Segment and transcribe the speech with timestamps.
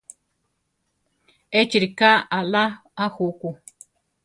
[1.59, 2.61] Échi ríka aʼlá
[3.03, 3.49] a juku.